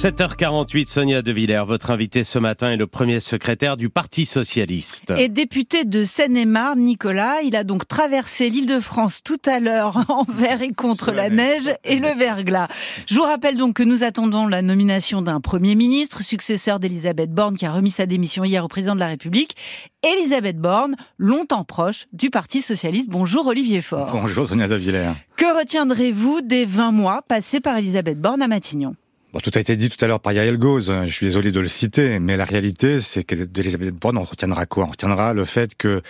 [0.00, 5.12] 7h48, Sonia De Villers, votre invité ce matin est le premier secrétaire du Parti Socialiste.
[5.18, 10.06] Et député de Seine-et-Marne, Nicolas, il a donc traversé l'île de France tout à l'heure
[10.08, 12.68] envers et contre la neige et le verglas.
[13.08, 17.58] Je vous rappelle donc que nous attendons la nomination d'un Premier ministre, successeur d'Elisabeth Borne
[17.58, 19.54] qui a remis sa démission hier au président de la République.
[20.02, 23.10] Elisabeth Borne, longtemps proche du Parti Socialiste.
[23.10, 24.10] Bonjour Olivier Faure.
[24.10, 25.12] Bonjour Sonia De Villers.
[25.36, 28.94] Que retiendrez-vous des 20 mois passés par Elisabeth Borne à Matignon?
[29.32, 31.60] Bon, tout a été dit tout à l'heure par Yael Goz, je suis désolé de
[31.60, 34.86] le citer, mais la réalité, c'est que d'Elisabeth Borne, on retiendra quoi?
[34.86, 36.02] On retiendra le fait que,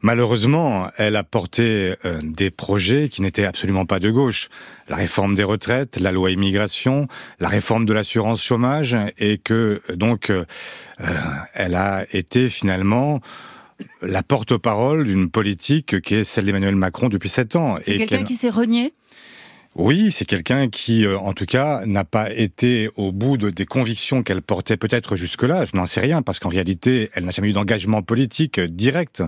[0.00, 4.48] malheureusement, elle a porté euh, des projets qui n'étaient absolument pas de gauche.
[4.88, 7.08] La réforme des retraites, la loi immigration,
[7.40, 10.44] la réforme de l'assurance chômage, et que, donc, euh,
[11.52, 13.20] elle a été finalement
[14.02, 17.78] la porte-parole d'une politique qui est celle d'Emmanuel Macron depuis sept ans.
[17.82, 18.94] C'est quelqu'un qui s'est renié?
[19.78, 23.66] Oui, c'est quelqu'un qui, euh, en tout cas, n'a pas été au bout de, des
[23.66, 25.66] convictions qu'elle portait peut-être jusque-là.
[25.66, 29.22] Je n'en sais rien, parce qu'en réalité, elle n'a jamais eu d'engagement politique direct.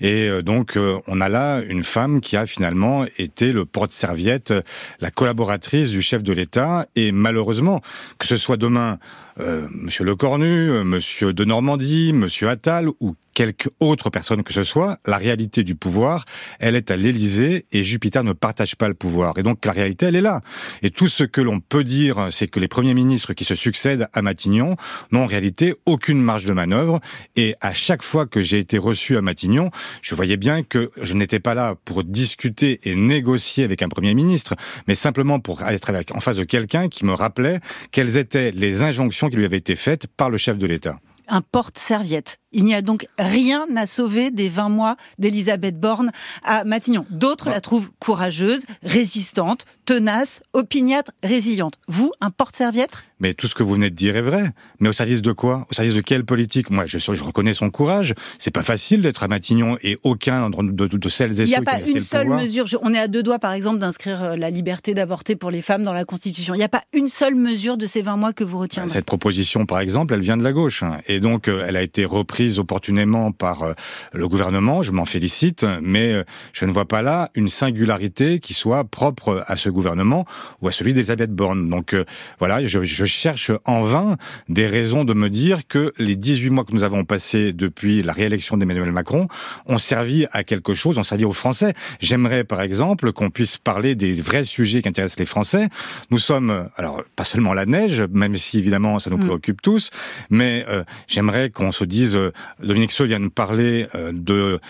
[0.00, 4.52] Et euh, donc, euh, on a là une femme qui a finalement été le porte-serviette,
[4.98, 6.86] la collaboratrice du chef de l'État.
[6.96, 7.80] Et malheureusement,
[8.18, 8.98] que ce soit demain
[9.40, 14.98] euh, Monsieur Lecornu, Monsieur de Normandie, Monsieur Attal ou quelque autre personne que ce soit,
[15.06, 16.24] la réalité du pouvoir,
[16.60, 19.36] elle est à l'Élysée et Jupiter ne partage pas le pouvoir.
[19.38, 20.40] Et donc la réalité, elle est là.
[20.82, 24.08] Et tout ce que l'on peut dire, c'est que les premiers ministres qui se succèdent
[24.12, 24.76] à Matignon
[25.10, 27.00] n'ont en réalité aucune marge de manœuvre.
[27.34, 31.14] Et à chaque fois que j'ai été reçu à Matignon, je voyais bien que je
[31.14, 34.54] n'étais pas là pour discuter et négocier avec un premier ministre,
[34.86, 37.60] mais simplement pour être en face de quelqu'un qui me rappelait
[37.90, 40.98] quelles étaient les injonctions qui lui avait été faite par le chef de l'État.
[41.28, 42.38] Un porte-serviette.
[42.54, 46.12] Il n'y a donc rien à sauver des 20 mois d'Elisabeth Borne
[46.44, 47.04] à Matignon.
[47.10, 51.74] D'autres la trouvent courageuse, résistante, tenace, opiniâtre, résiliente.
[51.88, 54.50] Vous, un porte-serviette mais tout ce que vous venez de dire est vrai.
[54.80, 55.66] Mais au service de quoi?
[55.70, 56.68] Au service de quelle politique?
[56.68, 58.14] Moi, je, je reconnais son courage.
[58.38, 61.50] C'est pas facile d'être à Matignon et aucun de, de, de celles et ceux qui
[61.52, 62.66] Il n'y a pas une seule mesure.
[62.82, 65.84] on est à deux doigts, par exemple, d'inscrire euh, la liberté d'avorter pour les femmes
[65.84, 66.52] dans la Constitution.
[66.52, 68.92] Il n'y a pas une seule mesure de ces 20 mois que vous retiendrez.
[68.92, 70.84] Cette proposition, par exemple, elle vient de la gauche.
[71.06, 73.72] Et donc, euh, elle a été reprise opportunément par euh,
[74.12, 74.82] le gouvernement.
[74.82, 75.66] Je m'en félicite.
[75.82, 80.24] Mais je ne vois pas là une singularité qui soit propre à ce gouvernement
[80.60, 81.68] ou à celui d'Elisabeth Borne.
[81.68, 81.96] Donc,
[82.38, 84.16] voilà, je, je cherche en vain
[84.48, 88.12] des raisons de me dire que les 18 mois que nous avons passés depuis la
[88.12, 89.28] réélection d'Emmanuel Macron
[89.66, 91.74] ont servi à quelque chose, ont servi aux Français.
[92.00, 95.68] J'aimerais par exemple qu'on puisse parler des vrais sujets qui intéressent les Français.
[96.10, 99.26] Nous sommes, alors pas seulement la neige, même si évidemment ça nous mm.
[99.26, 99.90] préoccupe tous,
[100.30, 104.60] mais euh, j'aimerais qu'on se dise, euh, Dominique Seux vient de parler euh, de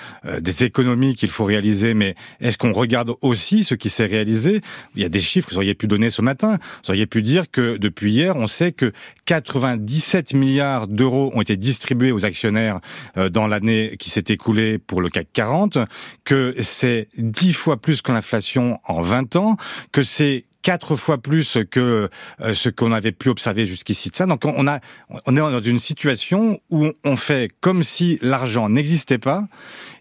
[0.41, 4.61] des économies qu'il faut réaliser, mais est-ce qu'on regarde aussi ce qui s'est réalisé?
[4.95, 6.59] Il y a des chiffres que vous auriez pu donner ce matin.
[6.85, 8.93] Vous auriez pu dire que depuis hier, on sait que
[9.27, 12.81] 97 milliards d'euros ont été distribués aux actionnaires
[13.17, 15.79] euh, dans l'année qui s'est écoulée pour le CAC 40,
[16.25, 19.57] que c'est 10 fois plus que l'inflation en 20 ans,
[19.93, 22.09] que c'est quatre fois plus que
[22.41, 24.27] euh, ce qu'on avait pu observer jusqu'ici de ça.
[24.27, 24.81] Donc on a,
[25.27, 29.47] on est dans une situation où on fait comme si l'argent n'existait pas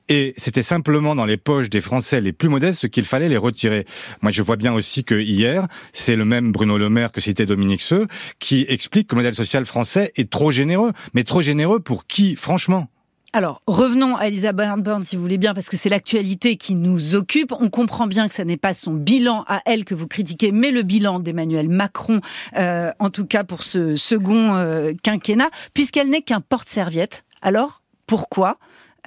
[0.09, 3.85] et c'était simplement dans les poches des Français les plus modestes qu'il fallait les retirer.
[4.21, 7.45] Moi, je vois bien aussi que hier, c'est le même Bruno Le Maire que citait
[7.45, 8.07] Dominique Seux
[8.39, 10.91] qui explique que le modèle social français est trop généreux.
[11.13, 12.89] Mais trop généreux pour qui, franchement?
[13.35, 17.15] Alors, revenons à Elisabeth Borne, si vous voulez bien, parce que c'est l'actualité qui nous
[17.15, 17.51] occupe.
[17.59, 20.69] On comprend bien que ce n'est pas son bilan à elle que vous critiquez, mais
[20.69, 22.21] le bilan d'Emmanuel Macron,
[22.57, 27.23] euh, en tout cas pour ce second euh, quinquennat, puisqu'elle n'est qu'un porte-serviette.
[27.41, 28.59] Alors, pourquoi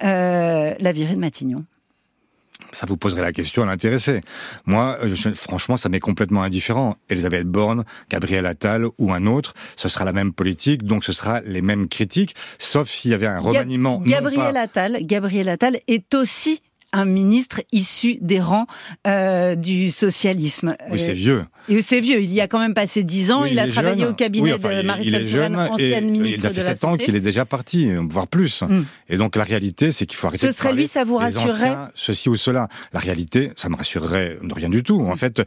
[0.03, 1.63] euh, la virée de Matignon?
[2.71, 4.21] Ça vous poserait la question à l'intéressé.
[4.65, 6.97] Moi, euh, franchement, ça m'est complètement indifférent.
[7.09, 11.41] Elisabeth Borne, Gabriel Attal ou un autre, ce sera la même politique, donc ce sera
[11.41, 13.99] les mêmes critiques, sauf s'il y avait un remaniement.
[13.99, 16.61] Gabriel Attal, Gabriel Attal est aussi
[16.93, 18.65] un ministre issu des rangs
[19.05, 20.75] euh, du socialisme.
[20.89, 21.45] Oui, c'est vieux.
[21.69, 24.13] Et c'est vieux, il y a quand même passé dix ans, il, a travaillé au
[24.13, 26.61] cabinet de Marisol Touraine, ancienne ministre de la Santé.
[26.61, 28.63] Il a fait sept ans qu'il est déjà parti, voire plus.
[28.63, 28.83] Hmm.
[29.09, 32.29] Et donc la réalité, c'est qu'il faut arrêter Ce serait lui, ça vous rassurerait Ceci
[32.29, 32.67] ou cela.
[32.93, 35.01] La réalité, ça me rassurerait de rien du tout.
[35.01, 35.41] En fait,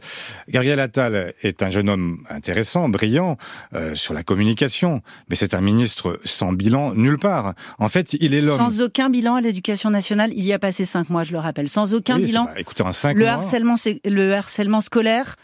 [0.49, 3.37] Gabriel Attal est un jeune homme intéressant, brillant,
[3.73, 7.53] euh, sur la communication, mais c'est un ministre sans bilan nulle part.
[7.79, 8.57] En fait, il est l'homme...
[8.57, 11.69] Sans aucun bilan à l'éducation nationale, il y a passé cinq mois, je le rappelle.
[11.69, 12.47] Sans aucun bilan.
[12.57, 13.33] écoutez, en cinq le mois...
[13.33, 13.75] Harcèlement,
[14.05, 15.35] le harcèlement scolaire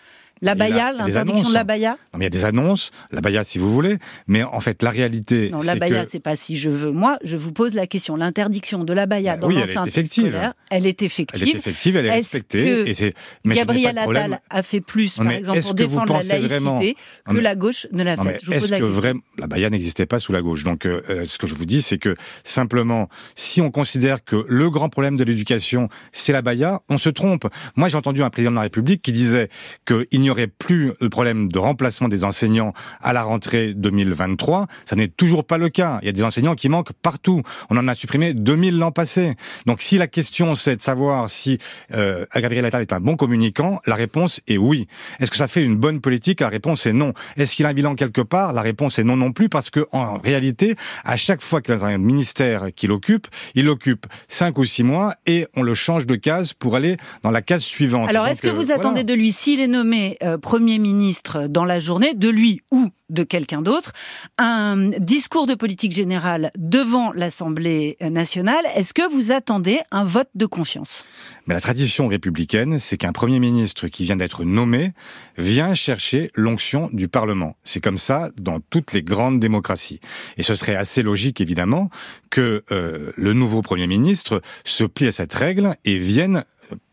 [0.42, 3.44] La Baya, l'interdiction de la Baya Non, mais il y a des annonces, la Baya
[3.44, 3.98] si vous voulez,
[4.28, 5.50] mais en fait la réalité.
[5.50, 6.92] Non, la Baya, c'est pas si je veux.
[6.92, 8.16] Moi, je vous pose la question.
[8.16, 11.42] L'interdiction de la Baya dans l'enceinte scolaire, elle est effective.
[11.42, 12.90] Elle est effective, elle est, respectée.
[12.90, 13.14] et
[13.44, 16.98] mais Gabriel Attal a fait plus, par exemple, pour défendre la laïcité
[17.30, 18.38] que la gauche ne l'a fait.
[18.52, 21.48] Est-ce que vraiment la Baya n'existait pas sous la gauche Donc, euh, euh, ce que
[21.48, 25.90] je vous dis, c'est que simplement, si on considère que le grand problème de l'éducation,
[26.12, 27.48] c'est la Baya, on se trompe.
[27.76, 29.50] Moi, j'ai entendu un président de la République qui disait
[29.86, 34.68] qu'il n'y aurait plus le problème de remplacement des enseignants à la rentrée 2023.
[34.86, 36.00] Ça n'est toujours pas le cas.
[36.02, 37.42] Il y a des enseignants qui manquent partout.
[37.70, 39.36] On en a supprimé 2000 l'an passé.
[39.66, 41.60] Donc si la question c'est de savoir si
[41.94, 44.88] euh, Gabriel Attal est un bon communicant, la réponse est oui.
[45.20, 46.42] Est-ce que ça fait une bonne politique?
[46.42, 47.14] La réponse est non.
[47.38, 48.54] Est-ce qu'il a un bilan quelque part?
[48.54, 50.76] La réponse est non non plus parce que en réalité,
[51.06, 55.16] à chaque fois qu'il a un ministère qu'il occupe, il occupe cinq ou six mois
[55.26, 58.10] et on le change de case pour aller dans la case suivante.
[58.10, 61.66] Alors est-ce que vous euh, attendez de lui s'il est nommé euh, Premier ministre dans
[61.66, 63.94] la journée, de lui ou de quelqu'un d'autre,
[64.38, 68.64] un discours de politique générale devant l'Assemblée nationale.
[68.76, 71.06] Est-ce que vous attendez un vote de confiance?
[71.48, 74.92] Mais la tradition républicaine, c'est qu'un Premier ministre qui vient d'être nommé
[75.38, 77.56] vient chercher l'onction du Parlement.
[77.64, 80.02] C'est comme ça dans toutes les grandes démocraties.
[80.38, 81.90] Et ce serait assez logique, évidemment,
[82.30, 86.44] que euh, le nouveau Premier ministre se plie à cette règle et vienne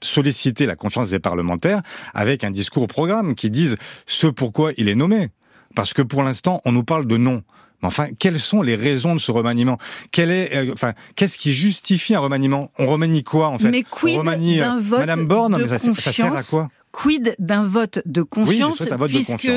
[0.00, 1.82] solliciter la confiance des parlementaires
[2.15, 3.76] avec un discours au programme qui dise
[4.06, 5.29] ce pourquoi il est nommé.
[5.75, 7.43] Parce que pour l'instant, on nous parle de non.
[7.82, 9.79] Mais enfin, quelles sont les raisons de ce remaniement?
[10.11, 12.71] Quel est, euh, enfin, qu'est-ce qui justifie un remaniement?
[12.79, 13.71] On remanie quoi en fait?
[13.71, 16.70] Mais quid d'un vote Madame Borne, de ça, ça, sert à quoi?
[16.94, 19.50] quid d'un vote de confiance, puisque,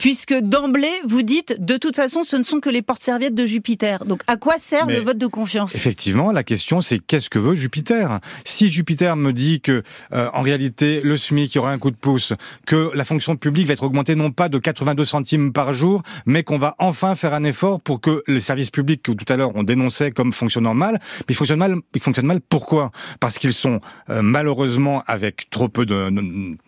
[0.00, 4.06] puisque d'emblée, vous dites, de toute façon, ce ne sont que les portes-serviettes de Jupiter.
[4.06, 5.74] Donc, à quoi sert le vote de confiance?
[5.74, 8.18] Effectivement, la question, c'est qu'est-ce que veut Jupiter?
[8.46, 9.82] Si Jupiter me dit que,
[10.12, 12.32] euh, en réalité, le SMIC, il y aura un coup de pouce,
[12.66, 16.44] que la fonction publique va être augmentée non pas de 82 centimes par jour, mais
[16.44, 19.52] qu'on va enfin faire un effort pour que les services publics que tout à l'heure
[19.54, 22.90] on dénonçait comme fonctionnant mal, mais ils fonctionnent mal, ils fonctionnent mal pourquoi?
[23.20, 26.10] Parce qu'ils sont euh, malheureusement avec trop peu de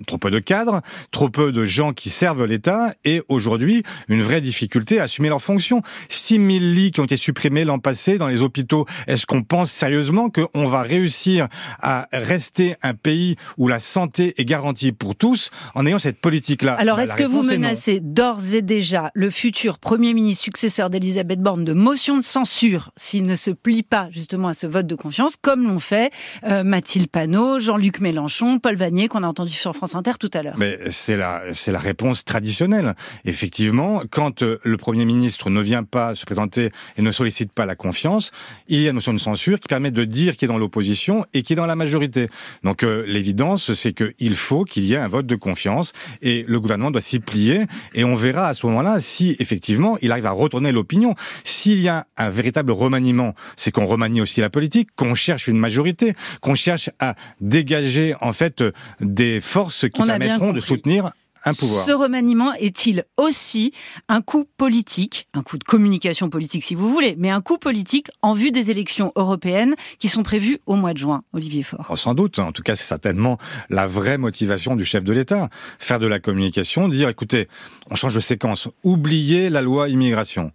[0.06, 0.82] trop peu de cadres,
[1.12, 5.42] trop peu de gens qui servent l'État et aujourd'hui une vraie difficulté à assumer leurs
[5.42, 5.82] fonctions.
[6.08, 8.86] 6000 lits qui ont été supprimés l'an passé dans les hôpitaux.
[9.06, 11.48] Est-ce qu'on pense sérieusement qu'on va réussir
[11.80, 16.74] à rester un pays où la santé est garantie pour tous en ayant cette politique-là?
[16.74, 21.40] Alors bah, est-ce que vous menacez d'ores et déjà le futur Premier ministre successeur d'Elisabeth
[21.40, 24.94] Borne de motion de censure s'il ne se plie pas justement à ce vote de
[24.94, 26.12] confiance, comme l'ont fait
[26.44, 30.42] euh, Mathilde Panot, Jean-Luc Mélenchon, Paul Vanier qu'on a entendu sur France Inter tout à
[30.42, 30.54] l'heure?
[30.58, 32.94] Mais c'est la, c'est la réponse traditionnelle.
[33.24, 37.66] Effectivement, quand euh, le Premier ministre ne vient pas se présenter et ne sollicite pas
[37.66, 38.32] la confiance,
[38.68, 41.24] il y a une notion de censure qui permet de dire qui est dans l'opposition
[41.34, 42.28] et qui est dans la majorité.
[42.62, 46.60] Donc euh, l'évidence, c'est qu'il faut qu'il y ait un vote de confiance et le
[46.60, 47.64] gouvernement doit s'y plier
[47.94, 51.14] et on verra à ce moment-là si effectivement il arrive à retourner l'opinion.
[51.44, 55.58] S'il y a un véritable remaniement, c'est qu'on remanie aussi la politique, qu'on cherche une
[55.58, 58.64] majorité, qu'on cherche à dégager en fait
[59.00, 61.10] des forces qui permettront de soutenir
[61.44, 61.84] un pouvoir.
[61.84, 63.72] Ce remaniement est-il aussi
[64.08, 68.08] un coup politique, un coup de communication politique si vous voulez, mais un coup politique
[68.22, 71.86] en vue des élections européennes qui sont prévues au mois de juin, Olivier Faure?
[71.90, 73.38] Oh, Sans doute, en tout cas c'est certainement
[73.70, 75.48] la vraie motivation du chef de l'État.
[75.78, 77.48] Faire de la communication, dire écoutez,
[77.90, 80.52] on change de séquence, oubliez la loi immigration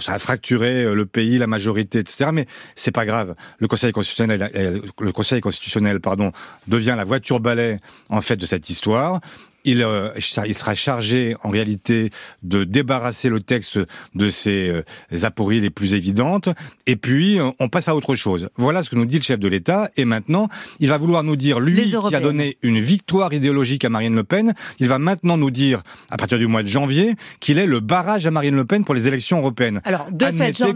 [0.00, 2.30] ça a fracturé euh, le pays, la majorité, etc.
[2.32, 2.46] Mais
[2.76, 3.34] c'est pas grave.
[3.58, 6.32] Le Conseil constitutionnel, le Conseil constitutionnel, pardon,
[6.66, 9.20] devient la voiture balai en fait de cette histoire
[9.64, 10.10] il, euh,
[10.46, 12.10] il sera chargé en réalité
[12.42, 13.78] de débarrasser le texte
[14.14, 16.48] de ces euh, apories les plus évidentes,
[16.86, 18.48] et puis euh, on passe à autre chose.
[18.56, 20.48] Voilà ce que nous dit le chef de l'État, et maintenant
[20.80, 24.24] il va vouloir nous dire, lui qui a donné une victoire idéologique à Marine Le
[24.24, 27.80] Pen, il va maintenant nous dire, à partir du mois de janvier, qu'il est le
[27.80, 29.80] barrage à Marine Le Pen pour les élections européennes.
[29.84, 30.72] Alors, de fait, jean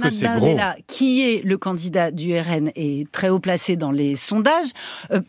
[0.87, 4.69] qui est le candidat du RN, est très haut placé dans les sondages.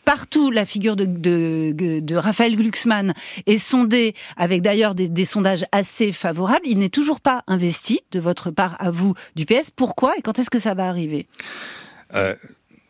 [0.05, 3.13] partout, la figure de, de, de Raphaël Glucksmann
[3.47, 6.65] est sondé avec d'ailleurs des, sondages assez favorables.
[6.65, 9.71] Il n'est toujours pas investi de votre part à vous du PS.
[9.71, 11.27] Pourquoi et quand est-ce que ça va arriver?
[12.13, 12.35] Euh,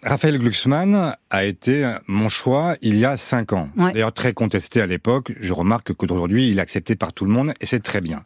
[0.03, 3.69] Raphaël Glucksmann a été mon choix il y a cinq ans.
[3.75, 5.33] D'ailleurs très contesté à l'époque.
[5.39, 8.23] Je remarque qu'aujourd'hui il est accepté par tout le monde et c'est très bien.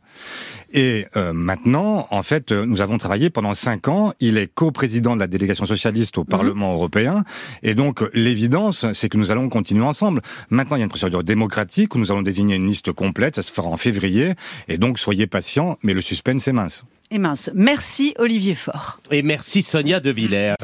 [0.74, 4.14] Et euh, maintenant, en fait, nous avons travaillé pendant cinq ans.
[4.20, 6.28] Il est co-président de la délégation socialiste au mhm.
[6.28, 7.24] Parlement européen.
[7.64, 10.22] Et donc l'évidence, c'est que nous allons continuer ensemble.
[10.50, 13.36] Maintenant, il y a une procédure démocratique où nous allons désigner une liste complète.
[13.36, 14.34] Ça se fera en février.
[14.68, 16.84] Et donc soyez patients, mais le suspense est mince.
[17.12, 17.50] Et mince.
[17.54, 19.00] Merci Olivier Faure.
[19.10, 20.56] Et merci Sonia De Villers.